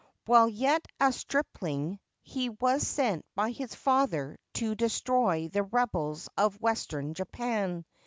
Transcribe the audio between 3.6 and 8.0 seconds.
father to destroy the rebels of Western Japan.